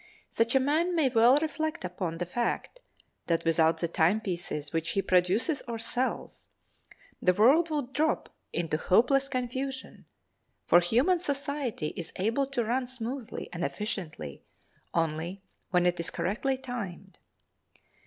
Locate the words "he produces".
4.93-5.61